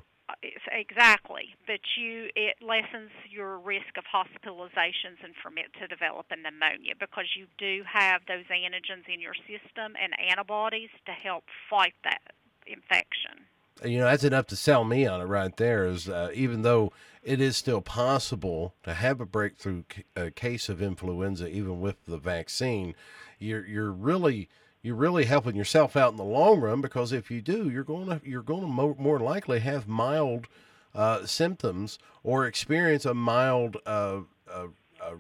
Exactly, 0.72 1.56
but 1.68 1.80
you 1.98 2.30
it 2.36 2.58
lessens 2.62 3.12
your 3.30 3.58
risk 3.60 3.98
of 3.98 4.04
hospitalizations 4.06 5.22
and 5.24 5.34
from 5.42 5.58
it 5.58 5.72
to 5.80 5.88
develop 5.88 6.26
a 6.32 6.36
pneumonia 6.36 6.94
because 7.00 7.26
you 7.38 7.48
do 7.58 7.84
have 7.92 8.22
those 8.28 8.46
antigens 8.46 9.12
in 9.12 9.20
your 9.20 9.36
system 9.48 9.94
and 10.02 10.14
antibodies 10.20 10.90
to 11.06 11.12
help 11.12 11.44
fight 11.70 11.94
that 12.04 12.22
infection. 12.68 13.46
you 13.84 13.98
know 13.98 14.06
that's 14.06 14.24
enough 14.24 14.48
to 14.48 14.56
sell 14.56 14.84
me 14.84 15.06
on 15.08 15.22
it 15.22 15.26
right 15.26 15.58
there 15.58 15.86
is 15.86 16.08
uh, 16.08 16.30
even 16.34 16.62
though 16.62 16.92
it 17.24 17.42
is 17.42 17.58
still 17.58 17.82
possible 17.82 18.74
to 18.84 18.94
have 18.94 19.20
a 19.20 19.26
breakthrough 19.26 19.84
c- 19.94 20.04
uh, 20.16 20.30
case 20.36 20.70
of 20.70 20.82
influenza 20.82 21.48
even 21.48 21.80
with 21.82 22.06
the 22.06 22.18
vaccine 22.18 22.94
you're 23.40 23.66
you're 23.66 23.92
really 23.92 24.48
you're 24.84 24.96
really 24.96 25.26
helping 25.26 25.56
yourself 25.56 25.96
out 25.96 26.12
in 26.12 26.18
the 26.18 26.24
long 26.24 26.60
run 26.60 26.82
because 26.82 27.12
if 27.12 27.30
you 27.30 27.42
do 27.42 27.70
you're 27.70 27.84
going 27.84 28.08
to 28.08 28.22
you're 28.24 28.42
going 28.42 28.62
to 28.62 28.68
mo- 28.68 28.96
more 29.00 29.20
likely 29.20 29.60
have 29.60 29.88
mild 29.88 30.48
uh, 30.94 31.26
symptoms 31.26 32.00
or 32.24 32.46
experience 32.46 33.06
a 33.06 33.14
mild 33.14 33.78
uh, 33.86 34.20
uh, 34.52 34.68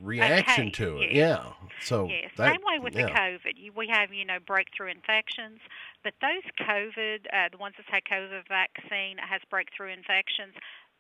reaction 0.01 0.65
case, 0.67 0.75
to 0.75 0.97
it 0.97 1.13
yes. 1.13 1.39
yeah 1.39 1.69
so 1.81 2.07
yes, 2.07 2.31
that- 2.37 2.53
same 2.53 2.61
way 2.65 2.79
with 2.79 2.93
yeah. 2.93 3.07
the 3.07 3.11
COVID. 3.11 3.57
You, 3.57 3.71
we 3.75 3.87
have 3.87 4.13
you 4.13 4.25
know 4.25 4.37
breakthrough 4.45 4.91
infections, 4.91 5.59
but 6.03 6.13
those 6.21 6.45
COVID, 6.67 7.25
uh, 7.33 7.49
the 7.51 7.57
ones 7.57 7.75
that 7.77 7.87
take 7.91 8.05
COVID 8.05 8.47
vaccine 8.47 9.17
has 9.17 9.41
breakthrough 9.49 9.91
infections. 9.91 10.53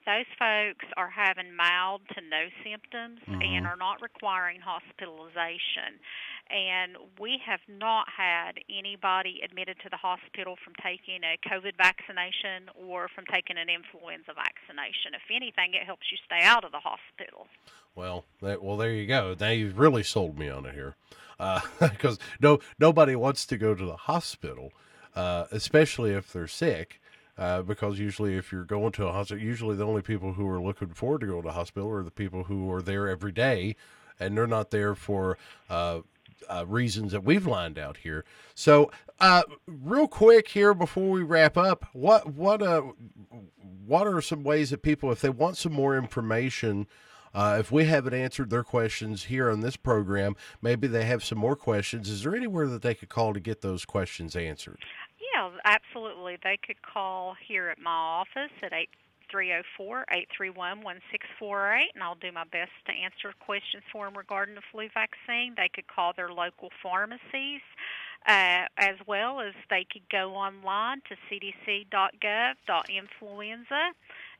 Those 0.05 0.25
folks 0.39 0.85
are 0.97 1.09
having 1.09 1.55
mild 1.55 2.01
to 2.15 2.21
no 2.21 2.49
symptoms 2.63 3.19
Mhm. 3.27 3.43
and 3.45 3.67
are 3.67 3.75
not 3.75 4.01
requiring 4.01 4.59
hospitalization. 4.59 5.99
And 6.49 6.97
we 7.19 7.37
have 7.45 7.61
not 7.67 8.09
had 8.09 8.59
anybody 8.69 9.41
admitted 9.43 9.79
to 9.83 9.89
the 9.89 9.97
hospital 9.97 10.57
from 10.57 10.73
taking 10.75 11.23
a 11.23 11.37
COVID 11.47 11.77
vaccination 11.77 12.69
or 12.75 13.07
from 13.07 13.25
taking 13.27 13.57
an 13.57 13.69
influenza 13.69 14.33
vaccination. 14.33 15.13
If 15.13 15.21
anything, 15.29 15.73
it 15.75 15.83
helps 15.85 16.11
you 16.11 16.17
stay 16.25 16.41
out 16.43 16.63
of 16.65 16.71
the 16.71 16.79
hospital. 16.79 17.47
Well, 17.95 18.25
that, 18.41 18.61
well, 18.63 18.77
there 18.77 18.91
you 18.91 19.05
go. 19.05 19.35
Now 19.39 19.49
you've 19.49 19.77
really 19.77 20.03
sold 20.03 20.37
me 20.37 20.49
on 20.49 20.65
it 20.65 20.73
here, 20.73 20.95
because 21.79 22.19
no 22.39 22.59
nobody 22.79 23.15
wants 23.15 23.45
to 23.45 23.57
go 23.57 23.73
to 23.75 23.85
the 23.85 23.95
hospital, 23.97 24.73
uh, 25.15 25.45
especially 25.51 26.11
if 26.11 26.31
they're 26.33 26.47
sick. 26.47 26.99
Uh, 27.37 27.61
because 27.61 27.97
usually, 27.97 28.35
if 28.35 28.51
you're 28.51 28.63
going 28.63 28.91
to 28.91 29.07
a 29.07 29.11
hospital, 29.11 29.43
usually 29.43 29.75
the 29.75 29.85
only 29.85 30.01
people 30.01 30.33
who 30.33 30.47
are 30.47 30.61
looking 30.61 30.89
forward 30.89 31.21
to 31.21 31.27
going 31.27 31.41
to 31.41 31.47
the 31.47 31.53
hospital 31.53 31.89
are 31.89 32.03
the 32.03 32.11
people 32.11 32.43
who 32.43 32.71
are 32.71 32.81
there 32.81 33.07
every 33.07 33.31
day, 33.31 33.75
and 34.19 34.37
they're 34.37 34.47
not 34.47 34.69
there 34.69 34.95
for 34.95 35.37
uh, 35.69 36.01
uh, 36.49 36.65
reasons 36.67 37.11
that 37.13 37.23
we've 37.23 37.47
lined 37.47 37.79
out 37.79 37.97
here. 37.97 38.25
So, 38.53 38.91
uh, 39.19 39.43
real 39.65 40.07
quick 40.07 40.49
here 40.49 40.73
before 40.73 41.09
we 41.09 41.23
wrap 41.23 41.57
up, 41.57 41.85
what 41.93 42.33
what 42.33 42.61
uh, 42.61 42.81
what 43.85 44.07
are 44.07 44.21
some 44.21 44.43
ways 44.43 44.71
that 44.71 44.81
people, 44.81 45.11
if 45.11 45.21
they 45.21 45.29
want 45.29 45.57
some 45.57 45.73
more 45.73 45.97
information? 45.97 46.87
Uh, 47.33 47.55
if 47.61 47.71
we 47.71 47.85
haven't 47.85 48.13
answered 48.13 48.49
their 48.49 48.63
questions 48.63 49.23
here 49.23 49.49
on 49.49 49.61
this 49.61 49.77
program, 49.77 50.35
maybe 50.61 50.85
they 50.85 51.05
have 51.05 51.23
some 51.23 51.37
more 51.37 51.55
questions. 51.55 52.09
Is 52.09 52.23
there 52.23 52.35
anywhere 52.35 52.67
that 52.67 52.81
they 52.81 52.93
could 52.93 53.07
call 53.07 53.33
to 53.33 53.39
get 53.39 53.61
those 53.61 53.85
questions 53.85 54.35
answered? 54.35 54.79
Absolutely. 55.63 56.37
They 56.43 56.57
could 56.65 56.81
call 56.81 57.35
here 57.47 57.69
at 57.69 57.79
my 57.79 57.91
office 57.91 58.51
at 58.63 58.73
eight 58.73 58.89
three 59.29 59.47
zero 59.47 59.61
four 59.77 60.05
eight 60.11 60.27
three 60.35 60.49
one 60.49 60.81
one 60.81 60.99
six 61.11 61.25
four 61.39 61.71
eight, 61.73 61.91
and 61.93 62.03
I'll 62.03 62.15
do 62.15 62.31
my 62.31 62.43
best 62.45 62.71
to 62.87 62.91
answer 62.91 63.31
questions 63.39 63.83
for 63.91 64.05
them 64.05 64.17
regarding 64.17 64.55
the 64.55 64.61
flu 64.71 64.87
vaccine. 64.93 65.53
They 65.55 65.69
could 65.73 65.87
call 65.87 66.13
their 66.15 66.31
local 66.31 66.69
pharmacies. 66.81 67.61
Uh, 68.27 68.65
as 68.77 68.97
well 69.07 69.41
as 69.41 69.55
they 69.71 69.83
could 69.91 70.07
go 70.11 70.35
online 70.35 71.01
to 71.09 71.15
cdc.gov.influenza, 71.25 73.83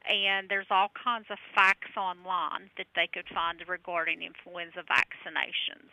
and 0.08 0.48
there's 0.50 0.68
all 0.70 0.92
kinds 1.04 1.26
of 1.32 1.40
facts 1.56 1.90
online 1.98 2.70
that 2.78 2.86
they 2.96 3.08
could 3.12 3.26
find 3.34 3.58
regarding 3.68 4.22
influenza 4.22 4.84
vaccinations. 4.84 5.90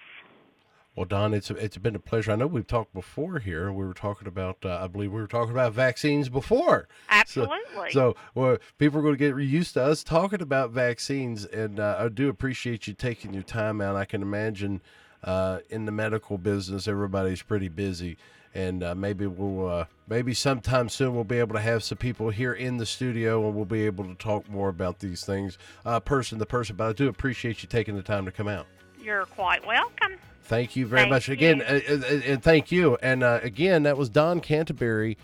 Well, 0.99 1.05
Dawn, 1.05 1.33
it's 1.33 1.49
it's 1.53 1.79
been 1.79 1.95
a 1.95 2.01
pleasure. 2.01 2.33
I 2.33 2.35
know 2.35 2.49
we've 2.49 2.67
talked 2.67 2.93
before 2.93 3.39
here. 3.39 3.71
We 3.73 3.87
were 3.87 3.95
talking 3.95 4.27
about, 4.27 4.57
uh, 4.65 4.81
I 4.83 4.89
believe 4.89 5.13
we 5.13 5.21
were 5.21 5.29
talking 5.29 5.53
about 5.53 5.73
vaccines 5.73 6.29
before. 6.29 6.89
Absolutely. 7.09 7.93
So, 7.93 8.17
well, 8.35 8.57
people 8.79 8.99
are 8.99 9.03
going 9.03 9.15
to 9.15 9.17
get 9.17 9.37
used 9.37 9.75
to 9.75 9.85
us 9.85 10.03
talking 10.03 10.43
about 10.43 10.73
vaccines, 10.73 11.45
and 11.45 11.79
uh, 11.79 11.99
I 12.01 12.09
do 12.09 12.29
appreciate 12.29 12.89
you 12.89 12.95
taking 12.95 13.33
your 13.33 13.45
time 13.45 13.81
out. 13.81 13.95
I 13.95 14.07
can 14.07 14.23
imagine 14.23 14.81
uh, 15.23 15.61
in 15.71 15.85
the 15.85 15.93
medical 15.93 16.37
business, 16.37 16.89
everybody's 16.89 17.43
pretty 17.43 17.69
busy, 17.69 18.17
and 18.53 18.83
uh, 18.83 18.97
maybe 18.97 19.29
we'll 19.29 19.69
uh, 19.69 19.85
maybe 20.09 20.35
sometime 20.35 20.89
soon 20.89 21.15
we'll 21.15 21.23
be 21.23 21.39
able 21.39 21.55
to 21.55 21.63
have 21.63 21.85
some 21.85 21.99
people 21.99 22.31
here 22.31 22.55
in 22.55 22.77
the 22.79 22.87
studio, 22.87 23.47
and 23.47 23.55
we'll 23.55 23.65
be 23.65 23.87
able 23.87 24.05
to 24.05 24.17
talk 24.17 24.49
more 24.51 24.69
about 24.69 24.99
these 24.99 25.25
things, 25.25 25.59
uh, 25.87 26.01
person 26.01 26.41
to 26.41 26.47
person. 26.47 26.75
But 26.75 26.89
I 26.89 26.93
do 26.93 27.07
appreciate 27.07 27.63
you 27.63 27.69
taking 27.69 27.95
the 27.95 28.03
time 28.03 28.25
to 28.25 28.33
come 28.33 28.49
out. 28.49 28.67
You're 29.09 29.25
quite 29.25 29.67
welcome. 29.67 30.19
Thank 30.43 30.77
you 30.77 30.85
very 30.87 31.01
Thank 31.01 31.11
much 31.13 31.31
again, 31.31 31.61
you. 31.61 31.65
uh, 31.65 31.81
uh, 31.89 31.95
uh, 31.95 32.21
and 32.27 32.43
thank 32.43 32.71
you. 32.71 32.99
And 33.01 33.23
uh, 33.23 33.41
again, 33.43 33.85
that 33.85 33.97
was 33.97 34.11
Dawn 34.11 34.39
Canterbury, 34.39 35.17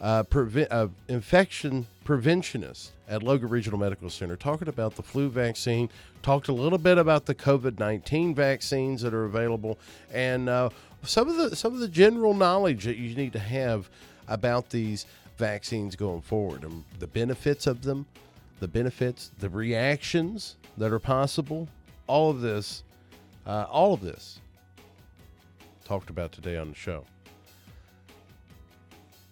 uh, 0.00 0.22
preven- 0.22 0.68
uh, 0.70 0.86
infection 1.08 1.88
preventionist 2.04 2.90
at 3.08 3.24
Logan 3.24 3.48
Regional 3.48 3.80
Medical 3.80 4.10
Center, 4.10 4.36
talking 4.36 4.68
about 4.68 4.94
the 4.94 5.02
flu 5.02 5.28
vaccine. 5.28 5.90
Talked 6.22 6.46
a 6.46 6.52
little 6.52 6.78
bit 6.78 6.98
about 6.98 7.26
the 7.26 7.34
COVID 7.34 7.80
nineteen 7.80 8.32
vaccines 8.32 9.02
that 9.02 9.12
are 9.12 9.24
available, 9.24 9.76
and 10.12 10.48
uh, 10.48 10.70
some 11.02 11.28
of 11.28 11.36
the 11.36 11.56
some 11.56 11.74
of 11.74 11.80
the 11.80 11.88
general 11.88 12.34
knowledge 12.34 12.84
that 12.84 12.96
you 12.96 13.16
need 13.16 13.32
to 13.32 13.40
have 13.40 13.90
about 14.28 14.70
these 14.70 15.04
vaccines 15.36 15.96
going 15.96 16.20
forward, 16.20 16.62
and 16.62 16.84
the 17.00 17.08
benefits 17.08 17.66
of 17.66 17.82
them, 17.82 18.06
the 18.60 18.68
benefits, 18.68 19.32
the 19.40 19.48
reactions 19.48 20.54
that 20.78 20.92
are 20.92 21.00
possible. 21.00 21.66
All 22.06 22.30
of 22.30 22.40
this, 22.40 22.84
uh, 23.46 23.66
all 23.70 23.92
of 23.92 24.00
this 24.00 24.40
talked 25.84 26.10
about 26.10 26.32
today 26.32 26.56
on 26.56 26.68
the 26.68 26.74
show. 26.74 27.04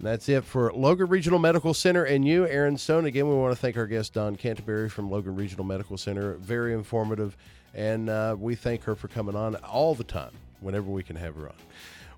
That's 0.02 0.30
it 0.30 0.44
for 0.44 0.72
Logan 0.72 1.08
Regional 1.08 1.38
Medical 1.38 1.74
Center 1.74 2.04
and 2.04 2.26
you, 2.26 2.46
Aaron 2.46 2.78
Stone. 2.78 3.04
Again, 3.04 3.28
we 3.28 3.34
want 3.34 3.54
to 3.54 3.60
thank 3.60 3.76
our 3.76 3.86
guest, 3.86 4.14
Dawn 4.14 4.34
Canterbury 4.34 4.88
from 4.88 5.10
Logan 5.10 5.36
Regional 5.36 5.64
Medical 5.64 5.98
Center. 5.98 6.34
Very 6.34 6.72
informative. 6.72 7.36
And 7.74 8.08
uh, 8.08 8.34
we 8.38 8.54
thank 8.54 8.82
her 8.84 8.94
for 8.94 9.08
coming 9.08 9.36
on 9.36 9.56
all 9.56 9.94
the 9.94 10.04
time 10.04 10.32
whenever 10.60 10.90
we 10.90 11.02
can 11.02 11.16
have 11.16 11.36
her 11.36 11.48
on. 11.48 11.54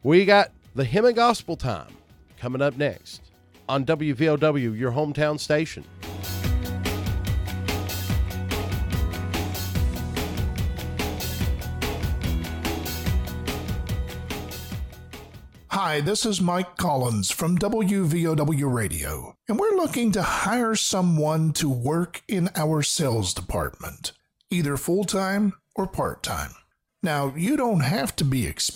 We 0.04 0.24
got 0.24 0.52
the 0.76 0.84
Hymn 0.84 1.06
and 1.06 1.16
Gospel 1.16 1.56
Time 1.56 1.92
coming 2.38 2.62
up 2.62 2.76
next 2.76 3.20
on 3.68 3.84
WVOW, 3.84 4.78
your 4.78 4.92
hometown 4.92 5.38
station. 5.38 5.84
Hi, 15.92 16.00
this 16.00 16.24
is 16.24 16.40
Mike 16.40 16.78
Collins 16.78 17.30
from 17.30 17.58
WVOW 17.58 18.72
Radio, 18.72 19.36
and 19.46 19.58
we're 19.58 19.76
looking 19.76 20.10
to 20.12 20.22
hire 20.22 20.74
someone 20.74 21.52
to 21.52 21.68
work 21.68 22.22
in 22.26 22.48
our 22.56 22.82
sales 22.82 23.34
department, 23.34 24.12
either 24.50 24.78
full 24.78 25.04
time 25.04 25.52
or 25.76 25.86
part 25.86 26.22
time. 26.22 26.52
Now, 27.02 27.34
you 27.36 27.58
don't 27.58 27.80
have 27.80 28.16
to 28.16 28.24
be 28.24 28.46
experienced 28.46 28.70